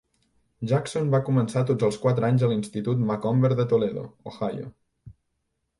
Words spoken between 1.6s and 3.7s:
tots els quatre anys a l'institut Macomber